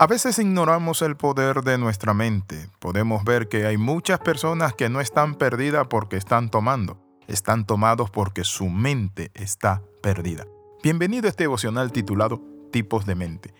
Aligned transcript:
A 0.00 0.06
veces 0.06 0.38
ignoramos 0.38 1.02
el 1.02 1.16
poder 1.16 1.62
de 1.62 1.76
nuestra 1.76 2.14
mente. 2.14 2.68
Podemos 2.78 3.24
ver 3.24 3.48
que 3.48 3.66
hay 3.66 3.78
muchas 3.78 4.20
personas 4.20 4.72
que 4.72 4.88
no 4.88 5.00
están 5.00 5.34
perdidas 5.34 5.88
porque 5.88 6.16
están 6.16 6.50
tomando, 6.50 7.02
están 7.26 7.66
tomados 7.66 8.08
porque 8.08 8.44
su 8.44 8.68
mente 8.68 9.32
está 9.34 9.82
perdida. 10.00 10.46
Bienvenido 10.84 11.26
a 11.26 11.30
este 11.30 11.42
devocional 11.42 11.90
titulado 11.90 12.40
Tipos 12.70 13.06
de 13.06 13.16
mente. 13.16 13.52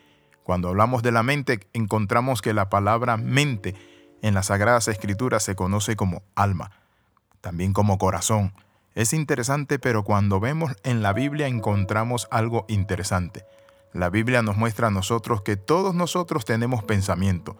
Cuando 0.44 0.68
hablamos 0.68 1.02
de 1.02 1.10
la 1.10 1.24
mente, 1.24 1.66
encontramos 1.72 2.40
que 2.40 2.54
la 2.54 2.70
palabra 2.70 3.16
mente 3.16 3.74
en 4.22 4.34
las 4.34 4.46
Sagradas 4.46 4.86
Escrituras 4.86 5.42
se 5.42 5.56
conoce 5.56 5.96
como 5.96 6.22
alma, 6.36 6.70
también 7.40 7.72
como 7.72 7.98
corazón. 7.98 8.52
Es 8.94 9.12
interesante, 9.12 9.80
pero 9.80 10.04
cuando 10.04 10.38
vemos 10.38 10.76
en 10.84 11.02
la 11.02 11.12
Biblia 11.12 11.48
encontramos 11.48 12.28
algo 12.30 12.64
interesante. 12.68 13.44
La 13.92 14.10
Biblia 14.10 14.42
nos 14.42 14.56
muestra 14.56 14.88
a 14.88 14.90
nosotros 14.90 15.42
que 15.42 15.56
todos 15.56 15.94
nosotros 15.94 16.44
tenemos 16.44 16.84
pensamiento, 16.84 17.56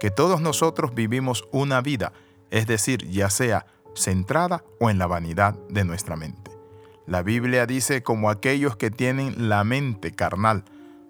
que 0.00 0.10
todos 0.10 0.40
nosotros 0.40 0.94
vivimos 0.94 1.48
una 1.52 1.80
vida, 1.80 2.12
es 2.50 2.66
decir, 2.66 3.08
ya 3.08 3.30
sea 3.30 3.66
centrada 3.94 4.64
o 4.80 4.90
en 4.90 4.98
la 4.98 5.06
vanidad 5.06 5.54
de 5.68 5.84
nuestra 5.84 6.16
mente. 6.16 6.50
La 7.06 7.22
Biblia 7.22 7.64
dice 7.66 8.02
como 8.02 8.28
aquellos 8.28 8.76
que 8.76 8.90
tienen 8.90 9.48
la 9.48 9.64
mente 9.64 10.12
carnal, 10.12 10.64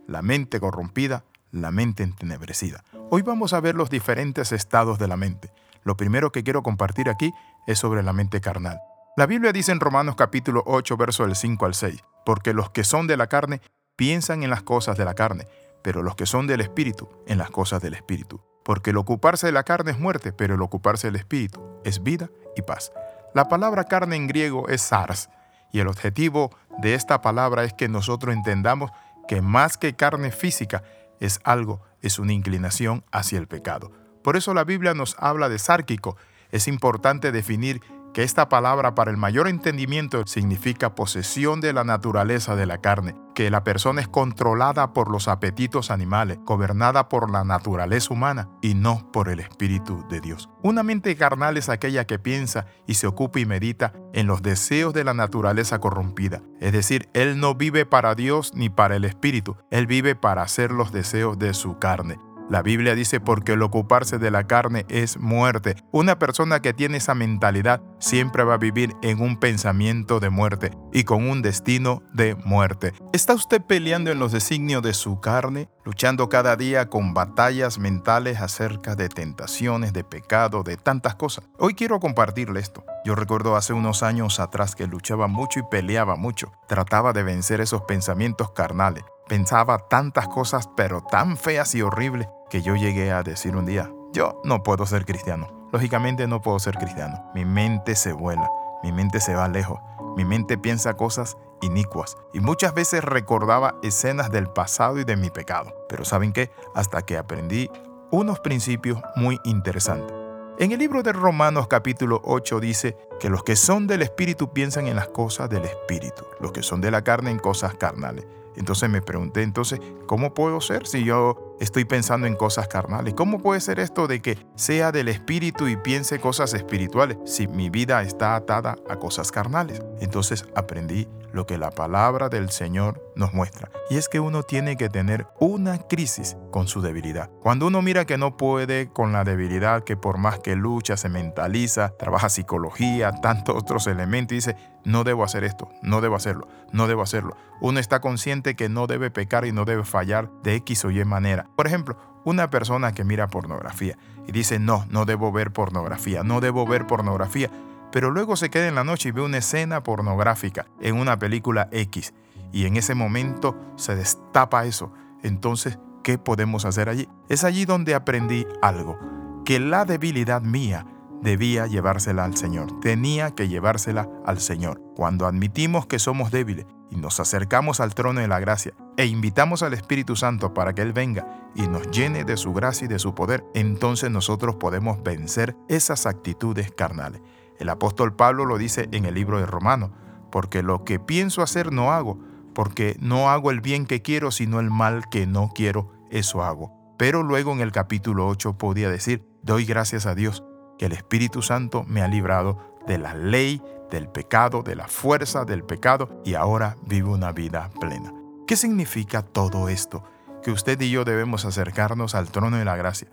la 0.06 0.22
mente 0.22 0.60
corrompida, 0.60 1.24
la 1.50 1.70
mente 1.70 2.02
entenebrecida. 2.02 2.84
Hoy 3.10 3.22
vamos 3.22 3.52
a 3.52 3.60
ver 3.60 3.74
los 3.74 3.90
diferentes 3.90 4.52
estados 4.52 4.98
de 4.98 5.08
la 5.08 5.16
mente. 5.16 5.50
Lo 5.82 5.96
primero 5.96 6.30
que 6.30 6.44
quiero 6.44 6.62
compartir 6.62 7.08
aquí 7.08 7.32
es 7.66 7.78
sobre 7.78 8.02
la 8.02 8.12
mente 8.12 8.40
carnal. 8.40 8.78
La 9.16 9.26
Biblia 9.26 9.52
dice 9.52 9.72
en 9.72 9.80
Romanos 9.80 10.14
capítulo 10.14 10.62
8, 10.66 10.96
verso 10.96 11.24
del 11.24 11.34
5 11.34 11.66
al 11.66 11.74
6, 11.74 12.04
porque 12.24 12.52
los 12.52 12.70
que 12.70 12.84
son 12.84 13.06
de 13.06 13.16
la 13.16 13.26
carne 13.26 13.60
piensan 13.98 14.44
en 14.44 14.50
las 14.50 14.62
cosas 14.62 14.96
de 14.96 15.04
la 15.04 15.14
carne, 15.14 15.48
pero 15.82 16.04
los 16.04 16.14
que 16.14 16.24
son 16.24 16.46
del 16.46 16.60
Espíritu 16.60 17.08
en 17.26 17.36
las 17.36 17.50
cosas 17.50 17.82
del 17.82 17.94
Espíritu. 17.94 18.40
Porque 18.64 18.90
el 18.90 18.96
ocuparse 18.96 19.46
de 19.48 19.52
la 19.52 19.64
carne 19.64 19.90
es 19.90 19.98
muerte, 19.98 20.32
pero 20.32 20.54
el 20.54 20.62
ocuparse 20.62 21.08
del 21.08 21.16
Espíritu 21.16 21.80
es 21.84 22.04
vida 22.04 22.30
y 22.54 22.62
paz. 22.62 22.92
La 23.34 23.48
palabra 23.48 23.84
carne 23.84 24.14
en 24.14 24.28
griego 24.28 24.68
es 24.68 24.82
sars, 24.82 25.30
y 25.72 25.80
el 25.80 25.88
objetivo 25.88 26.50
de 26.78 26.94
esta 26.94 27.20
palabra 27.22 27.64
es 27.64 27.72
que 27.72 27.88
nosotros 27.88 28.32
entendamos 28.32 28.92
que 29.26 29.42
más 29.42 29.76
que 29.76 29.96
carne 29.96 30.30
física 30.30 30.84
es 31.18 31.40
algo, 31.42 31.82
es 32.00 32.20
una 32.20 32.32
inclinación 32.32 33.04
hacia 33.10 33.38
el 33.40 33.48
pecado. 33.48 33.90
Por 34.22 34.36
eso 34.36 34.54
la 34.54 34.62
Biblia 34.62 34.94
nos 34.94 35.16
habla 35.18 35.48
de 35.48 35.58
sárquico. 35.58 36.16
Es 36.52 36.68
importante 36.68 37.32
definir 37.32 37.82
esta 38.22 38.48
palabra 38.48 38.96
para 38.96 39.12
el 39.12 39.16
mayor 39.16 39.46
entendimiento 39.46 40.26
significa 40.26 40.96
posesión 40.96 41.60
de 41.60 41.72
la 41.72 41.84
naturaleza 41.84 42.56
de 42.56 42.66
la 42.66 42.78
carne, 42.78 43.14
que 43.34 43.48
la 43.48 43.62
persona 43.62 44.00
es 44.00 44.08
controlada 44.08 44.92
por 44.92 45.08
los 45.08 45.28
apetitos 45.28 45.92
animales, 45.92 46.38
gobernada 46.44 47.08
por 47.08 47.30
la 47.30 47.44
naturaleza 47.44 48.12
humana 48.12 48.48
y 48.60 48.74
no 48.74 49.08
por 49.12 49.28
el 49.28 49.38
Espíritu 49.38 50.04
de 50.08 50.20
Dios. 50.20 50.50
Una 50.62 50.82
mente 50.82 51.14
carnal 51.16 51.56
es 51.56 51.68
aquella 51.68 52.06
que 52.06 52.18
piensa 52.18 52.66
y 52.88 52.94
se 52.94 53.06
ocupa 53.06 53.38
y 53.38 53.46
medita 53.46 53.92
en 54.12 54.26
los 54.26 54.42
deseos 54.42 54.92
de 54.94 55.04
la 55.04 55.14
naturaleza 55.14 55.78
corrompida. 55.78 56.42
Es 56.60 56.72
decir, 56.72 57.08
él 57.12 57.38
no 57.38 57.54
vive 57.54 57.86
para 57.86 58.16
Dios 58.16 58.52
ni 58.52 58.68
para 58.68 58.96
el 58.96 59.04
Espíritu, 59.04 59.56
él 59.70 59.86
vive 59.86 60.16
para 60.16 60.42
hacer 60.42 60.72
los 60.72 60.90
deseos 60.90 61.38
de 61.38 61.54
su 61.54 61.78
carne. 61.78 62.18
La 62.48 62.62
Biblia 62.62 62.94
dice 62.94 63.20
porque 63.20 63.52
el 63.52 63.62
ocuparse 63.62 64.18
de 64.18 64.30
la 64.30 64.46
carne 64.46 64.86
es 64.88 65.18
muerte. 65.18 65.76
Una 65.92 66.18
persona 66.18 66.62
que 66.62 66.72
tiene 66.72 66.96
esa 66.96 67.14
mentalidad 67.14 67.82
siempre 67.98 68.42
va 68.42 68.54
a 68.54 68.58
vivir 68.58 68.96
en 69.02 69.20
un 69.20 69.38
pensamiento 69.38 70.18
de 70.18 70.30
muerte 70.30 70.70
y 70.90 71.04
con 71.04 71.28
un 71.28 71.42
destino 71.42 72.02
de 72.14 72.36
muerte. 72.36 72.94
¿Está 73.12 73.34
usted 73.34 73.60
peleando 73.60 74.10
en 74.10 74.18
los 74.18 74.32
designios 74.32 74.82
de 74.82 74.94
su 74.94 75.20
carne? 75.20 75.68
Luchando 75.84 76.30
cada 76.30 76.56
día 76.56 76.88
con 76.88 77.12
batallas 77.12 77.78
mentales 77.78 78.40
acerca 78.40 78.94
de 78.94 79.10
tentaciones, 79.10 79.92
de 79.92 80.04
pecado, 80.04 80.62
de 80.62 80.78
tantas 80.78 81.16
cosas. 81.16 81.44
Hoy 81.58 81.74
quiero 81.74 82.00
compartirle 82.00 82.60
esto. 82.60 82.82
Yo 83.04 83.14
recuerdo 83.14 83.56
hace 83.56 83.74
unos 83.74 84.02
años 84.02 84.40
atrás 84.40 84.74
que 84.74 84.86
luchaba 84.86 85.26
mucho 85.26 85.60
y 85.60 85.64
peleaba 85.70 86.16
mucho. 86.16 86.52
Trataba 86.66 87.12
de 87.12 87.24
vencer 87.24 87.60
esos 87.60 87.82
pensamientos 87.82 88.52
carnales. 88.52 89.04
Pensaba 89.28 89.78
tantas 89.90 90.26
cosas 90.28 90.70
pero 90.74 91.02
tan 91.02 91.36
feas 91.36 91.74
y 91.74 91.82
horribles 91.82 92.28
que 92.48 92.62
yo 92.62 92.76
llegué 92.76 93.12
a 93.12 93.22
decir 93.22 93.56
un 93.56 93.66
día, 93.66 93.90
yo 94.12 94.40
no 94.44 94.62
puedo 94.62 94.86
ser 94.86 95.04
cristiano. 95.04 95.48
Lógicamente 95.72 96.26
no 96.26 96.40
puedo 96.40 96.58
ser 96.58 96.76
cristiano. 96.76 97.30
Mi 97.34 97.44
mente 97.44 97.94
se 97.94 98.12
vuela, 98.12 98.50
mi 98.82 98.92
mente 98.92 99.20
se 99.20 99.34
va 99.34 99.48
lejos, 99.48 99.78
mi 100.16 100.24
mente 100.24 100.56
piensa 100.56 100.94
cosas 100.94 101.36
inicuas 101.60 102.16
y 102.32 102.40
muchas 102.40 102.72
veces 102.74 103.04
recordaba 103.04 103.74
escenas 103.82 104.30
del 104.30 104.48
pasado 104.48 104.98
y 104.98 105.04
de 105.04 105.16
mi 105.16 105.30
pecado. 105.30 105.74
Pero 105.88 106.04
¿saben 106.04 106.32
qué? 106.32 106.50
Hasta 106.74 107.02
que 107.02 107.18
aprendí 107.18 107.70
unos 108.10 108.40
principios 108.40 109.00
muy 109.16 109.38
interesantes. 109.44 110.16
En 110.58 110.72
el 110.72 110.78
libro 110.78 111.02
de 111.02 111.12
Romanos 111.12 111.68
capítulo 111.68 112.20
8 112.24 112.58
dice 112.58 112.96
que 113.20 113.30
los 113.30 113.44
que 113.44 113.54
son 113.54 113.86
del 113.86 114.02
Espíritu 114.02 114.52
piensan 114.52 114.88
en 114.88 114.96
las 114.96 115.08
cosas 115.08 115.48
del 115.48 115.64
Espíritu, 115.64 116.24
los 116.40 116.50
que 116.50 116.64
son 116.64 116.80
de 116.80 116.90
la 116.90 117.04
carne 117.04 117.30
en 117.30 117.38
cosas 117.38 117.74
carnales. 117.74 118.26
Entonces 118.56 118.90
me 118.90 119.00
pregunté, 119.00 119.42
entonces, 119.42 119.80
¿cómo 120.06 120.34
puedo 120.34 120.60
ser 120.60 120.88
si 120.88 121.04
yo 121.04 121.47
estoy 121.60 121.84
pensando 121.84 122.26
en 122.26 122.36
cosas 122.36 122.68
carnales? 122.68 123.14
¿Cómo 123.14 123.38
puede 123.38 123.60
ser 123.60 123.80
esto 123.80 124.06
de 124.06 124.20
que 124.20 124.38
sea 124.54 124.92
del 124.92 125.08
espíritu 125.08 125.68
y 125.68 125.76
piense 125.76 126.20
cosas 126.20 126.54
espirituales 126.54 127.18
si 127.24 127.48
mi 127.48 127.70
vida 127.70 128.02
está 128.02 128.36
atada 128.36 128.76
a 128.88 128.96
cosas 128.96 129.32
carnales? 129.32 129.82
Entonces 130.00 130.44
aprendí 130.54 131.08
lo 131.32 131.46
que 131.46 131.58
la 131.58 131.70
palabra 131.70 132.28
del 132.28 132.50
Señor 132.50 133.02
nos 133.14 133.34
muestra. 133.34 133.70
Y 133.90 133.96
es 133.96 134.08
que 134.08 134.20
uno 134.20 134.42
tiene 134.42 134.76
que 134.76 134.88
tener 134.88 135.26
una 135.38 135.78
crisis 135.78 136.36
con 136.50 136.68
su 136.68 136.80
debilidad. 136.80 137.30
Cuando 137.40 137.66
uno 137.66 137.82
mira 137.82 138.04
que 138.04 138.18
no 138.18 138.36
puede 138.36 138.90
con 138.90 139.12
la 139.12 139.24
debilidad, 139.24 139.84
que 139.84 139.96
por 139.96 140.18
más 140.18 140.38
que 140.38 140.56
lucha, 140.56 140.96
se 140.96 141.08
mentaliza, 141.08 141.94
trabaja 141.98 142.28
psicología, 142.28 143.12
tantos 143.12 143.56
otros 143.56 143.86
elementos, 143.86 144.32
y 144.32 144.36
dice, 144.36 144.56
no 144.84 145.04
debo 145.04 145.24
hacer 145.24 145.44
esto, 145.44 145.68
no 145.82 146.00
debo 146.00 146.16
hacerlo, 146.16 146.48
no 146.72 146.86
debo 146.86 147.02
hacerlo. 147.02 147.36
Uno 147.60 147.80
está 147.80 148.00
consciente 148.00 148.56
que 148.56 148.68
no 148.68 148.86
debe 148.86 149.10
pecar 149.10 149.44
y 149.44 149.52
no 149.52 149.64
debe 149.64 149.84
fallar 149.84 150.30
de 150.42 150.54
X 150.56 150.84
o 150.84 150.90
Y 150.90 151.04
manera. 151.04 151.46
Por 151.56 151.66
ejemplo, 151.66 151.96
una 152.24 152.50
persona 152.50 152.92
que 152.92 153.04
mira 153.04 153.28
pornografía 153.28 153.96
y 154.26 154.32
dice, 154.32 154.58
no, 154.58 154.86
no 154.90 155.04
debo 155.04 155.32
ver 155.32 155.52
pornografía, 155.52 156.22
no 156.22 156.40
debo 156.40 156.66
ver 156.66 156.86
pornografía, 156.86 157.50
pero 157.90 158.10
luego 158.10 158.36
se 158.36 158.50
queda 158.50 158.68
en 158.68 158.74
la 158.74 158.84
noche 158.84 159.08
y 159.08 159.12
ve 159.12 159.22
una 159.22 159.38
escena 159.38 159.82
pornográfica 159.82 160.66
en 160.80 160.96
una 160.96 161.18
película 161.18 161.68
X 161.72 162.12
y 162.52 162.66
en 162.66 162.76
ese 162.76 162.94
momento 162.94 163.56
se 163.76 163.96
destapa 163.96 164.64
eso. 164.66 164.92
Entonces, 165.22 165.78
¿qué 166.02 166.18
podemos 166.18 166.64
hacer 166.64 166.88
allí? 166.88 167.08
Es 167.28 167.44
allí 167.44 167.64
donde 167.64 167.94
aprendí 167.94 168.46
algo, 168.62 168.98
que 169.44 169.60
la 169.60 169.84
debilidad 169.84 170.42
mía 170.42 170.86
debía 171.22 171.66
llevársela 171.66 172.24
al 172.24 172.36
Señor, 172.36 172.80
tenía 172.80 173.32
que 173.32 173.48
llevársela 173.48 174.08
al 174.24 174.40
Señor. 174.40 174.80
Cuando 174.94 175.26
admitimos 175.26 175.86
que 175.86 175.98
somos 175.98 176.30
débiles 176.30 176.66
y 176.90 176.96
nos 176.96 177.20
acercamos 177.20 177.80
al 177.80 177.94
trono 177.94 178.20
de 178.20 178.28
la 178.28 178.40
gracia 178.40 178.72
e 178.96 179.06
invitamos 179.06 179.62
al 179.62 179.74
Espíritu 179.74 180.16
Santo 180.16 180.54
para 180.54 180.74
que 180.74 180.82
Él 180.82 180.92
venga 180.92 181.50
y 181.54 181.66
nos 181.68 181.90
llene 181.90 182.24
de 182.24 182.36
su 182.36 182.52
gracia 182.52 182.86
y 182.86 182.88
de 182.88 182.98
su 182.98 183.14
poder, 183.14 183.44
entonces 183.54 184.10
nosotros 184.10 184.56
podemos 184.56 185.02
vencer 185.02 185.56
esas 185.68 186.06
actitudes 186.06 186.70
carnales. 186.70 187.20
El 187.58 187.68
apóstol 187.68 188.14
Pablo 188.14 188.44
lo 188.44 188.58
dice 188.58 188.88
en 188.92 189.04
el 189.04 189.14
libro 189.14 189.38
de 189.38 189.46
Romanos, 189.46 189.90
porque 190.30 190.62
lo 190.62 190.84
que 190.84 191.00
pienso 191.00 191.42
hacer 191.42 191.72
no 191.72 191.92
hago, 191.92 192.18
porque 192.54 192.96
no 193.00 193.30
hago 193.30 193.50
el 193.50 193.60
bien 193.60 193.86
que 193.86 194.02
quiero, 194.02 194.30
sino 194.30 194.60
el 194.60 194.70
mal 194.70 195.08
que 195.10 195.26
no 195.26 195.50
quiero, 195.54 195.92
eso 196.10 196.42
hago. 196.42 196.72
Pero 196.98 197.22
luego 197.22 197.52
en 197.52 197.60
el 197.60 197.72
capítulo 197.72 198.26
8 198.28 198.58
podía 198.58 198.90
decir, 198.90 199.24
doy 199.42 199.64
gracias 199.64 200.06
a 200.06 200.14
Dios 200.14 200.44
que 200.78 200.86
el 200.86 200.92
Espíritu 200.92 201.42
Santo 201.42 201.84
me 201.86 202.02
ha 202.02 202.08
librado 202.08 202.58
de 202.86 202.98
la 202.98 203.14
ley, 203.14 203.60
del 203.90 204.08
pecado, 204.08 204.62
de 204.62 204.76
la 204.76 204.88
fuerza 204.88 205.44
del 205.44 205.64
pecado 205.64 206.22
y 206.24 206.34
ahora 206.34 206.76
vivo 206.86 207.12
una 207.12 207.32
vida 207.32 207.70
plena. 207.80 208.12
¿Qué 208.46 208.56
significa 208.56 209.22
todo 209.22 209.68
esto? 209.68 210.04
Que 210.42 210.50
usted 210.50 210.80
y 210.80 210.90
yo 210.90 211.04
debemos 211.04 211.44
acercarnos 211.44 212.14
al 212.14 212.30
trono 212.30 212.56
de 212.56 212.64
la 212.64 212.76
gracia 212.76 213.08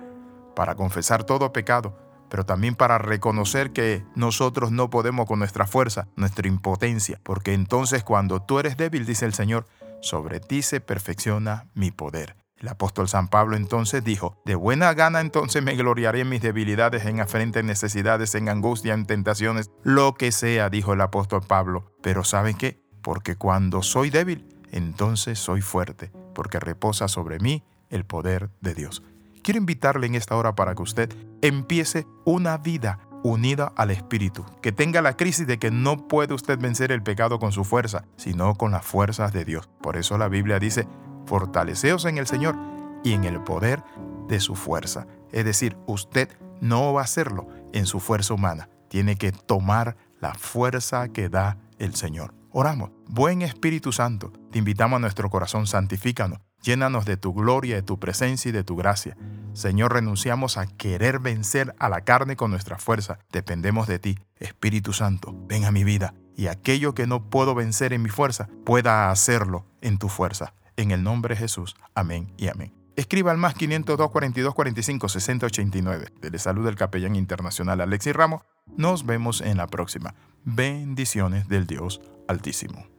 para 0.56 0.76
confesar 0.76 1.24
todo 1.24 1.52
pecado, 1.52 1.98
pero 2.30 2.46
también 2.46 2.76
para 2.76 2.98
reconocer 2.98 3.72
que 3.72 4.06
nosotros 4.16 4.72
no 4.72 4.90
podemos 4.90 5.26
con 5.26 5.40
nuestra 5.40 5.68
fuerza, 5.68 6.08
nuestra 6.16 6.48
impotencia, 6.48 7.20
porque 7.24 7.54
entonces 7.54 8.04
cuando 8.04 8.42
tú 8.42 8.60
eres 8.60 8.78
débil, 8.78 9.06
dice 9.06 9.26
el 9.26 9.34
Señor, 9.34 9.68
sobre 10.02 10.40
ti 10.40 10.62
se 10.62 10.80
perfecciona 10.82 11.68
mi 11.74 11.92
poder. 11.92 12.45
El 12.66 12.70
apóstol 12.70 13.08
San 13.08 13.28
Pablo 13.28 13.56
entonces 13.56 14.04
dijo, 14.04 14.42
de 14.44 14.56
buena 14.56 14.96
gana 14.96 15.22
entonces 15.22 15.62
me 15.62 15.76
gloriaré 15.76 16.22
en 16.22 16.30
mis 16.30 16.42
debilidades, 16.42 17.06
en 17.06 17.20
afrentes 17.20 17.64
necesidades, 17.64 18.34
en 18.34 18.50
angustia, 18.50 18.96
en 18.96 19.06
tentaciones, 19.06 19.70
lo 19.84 20.16
que 20.16 20.32
sea, 20.32 20.72
dijo 20.72 20.94
el 20.94 21.02
apóstol 21.02 21.42
Pablo. 21.48 21.92
Pero 22.02 22.24
¿saben 22.24 22.58
qué? 22.58 22.82
Porque 23.04 23.36
cuando 23.36 23.84
soy 23.84 24.10
débil, 24.10 24.48
entonces 24.72 25.38
soy 25.38 25.62
fuerte, 25.62 26.12
porque 26.34 26.60
reposa 26.60 27.08
sobre 27.08 27.38
mí 27.38 27.64
el 27.92 28.04
poder 28.04 28.50
de 28.62 28.74
Dios. 28.74 29.04
Quiero 29.44 29.60
invitarle 29.60 30.08
en 30.08 30.16
esta 30.16 30.36
hora 30.36 30.56
para 30.56 30.74
que 30.74 30.82
usted 30.82 31.16
empiece 31.44 32.08
una 32.26 32.58
vida 32.58 32.98
unida 33.22 33.74
al 33.76 33.92
Espíritu, 33.92 34.44
que 34.62 34.72
tenga 34.72 35.04
la 35.04 35.18
crisis 35.18 35.46
de 35.46 35.60
que 35.60 35.70
no 35.70 36.08
puede 36.08 36.34
usted 36.34 36.60
vencer 36.60 36.92
el 36.92 37.04
pecado 37.04 37.38
con 37.40 37.52
su 37.52 37.64
fuerza, 37.64 38.06
sino 38.18 38.56
con 38.56 38.72
las 38.72 38.86
fuerzas 38.86 39.34
de 39.34 39.46
Dios. 39.46 39.70
Por 39.82 39.98
eso 39.98 40.18
la 40.18 40.30
Biblia 40.30 40.60
dice, 40.60 40.88
fortaleceos 41.26 42.06
en 42.06 42.18
el 42.18 42.28
Señor 42.28 42.56
y 43.04 43.14
en 43.14 43.24
el 43.24 43.42
poder 43.42 43.84
de 44.28 44.40
su 44.40 44.56
fuerza. 44.56 45.08
Es 45.32 45.46
decir, 45.46 45.78
usted 45.86 46.30
no 46.62 46.94
va 46.94 47.02
a 47.02 47.04
hacerlo 47.04 47.48
en 47.74 47.86
su 47.86 48.00
fuerza 48.00 48.34
humana. 48.34 48.70
Tiene 48.88 49.18
que 49.18 49.32
tomar 49.32 49.98
la 50.20 50.34
fuerza 50.34 51.10
que 51.10 51.30
da 51.30 51.58
el 51.78 51.96
Señor. 51.96 52.34
Oramos. 52.52 52.92
Buen 53.08 53.42
Espíritu 53.42 53.92
Santo, 53.92 54.32
te 54.52 54.60
invitamos 54.60 54.98
a 54.98 55.02
nuestro 55.02 55.30
corazón, 55.30 55.68
santifícanos. 55.68 56.40
Llénanos 56.62 57.06
de 57.06 57.18
tu 57.18 57.34
gloria, 57.34 57.76
de 57.76 57.84
tu 57.84 58.00
presencia 58.00 58.50
y 58.50 58.52
de 58.52 58.64
tu 58.64 58.76
gracia. 58.76 59.16
Señor, 59.54 59.94
renunciamos 59.94 60.58
a 60.58 60.66
querer 60.66 61.20
vencer 61.20 61.76
a 61.80 61.90
la 61.90 62.02
carne 62.02 62.36
con 62.36 62.50
nuestra 62.50 62.78
fuerza. 62.78 63.20
Dependemos 63.32 63.88
de 63.88 64.00
ti. 64.00 64.18
Espíritu 64.38 64.94
Santo, 64.94 65.36
ven 65.48 65.66
a 65.66 65.72
mi 65.72 65.84
vida 65.84 66.14
y 66.36 66.48
aquello 66.48 66.94
que 66.94 67.08
no 67.08 67.30
puedo 67.30 67.56
vencer 67.56 67.94
en 67.94 68.02
mi 68.02 68.10
fuerza, 68.10 68.50
pueda 68.66 69.12
hacerlo 69.12 69.66
en 69.82 69.98
tu 69.98 70.10
fuerza. 70.10 70.54
En 70.78 70.92
el 70.92 71.04
nombre 71.04 71.36
de 71.36 71.42
Jesús. 71.42 71.76
Amén 71.94 72.34
y 72.38 72.48
amén. 72.48 72.74
Escriba 72.96 73.32
al 73.32 73.38
más 73.38 73.56
502 73.56 74.10
42 74.10 74.54
45 74.54 75.10
60 75.10 75.46
89. 75.48 76.08
Dele 76.22 76.40
salud 76.40 76.66
del 76.66 76.76
capellán 76.76 77.16
internacional 77.16 77.82
Alexis 77.82 78.16
Ramos. 78.16 78.44
Nos 78.78 79.06
vemos 79.06 79.42
en 79.42 79.58
la 79.58 79.68
próxima. 79.68 80.16
Bendiciones 80.44 81.48
del 81.48 81.68
Dios 81.68 82.02
Altísimo. 82.28 82.95